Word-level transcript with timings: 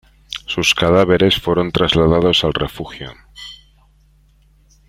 Sus 0.47 0.73
cadáveres 0.73 1.39
fueron 1.39 1.71
trasladados 1.71 2.43
al 2.43 2.53
refugio. 2.55 3.13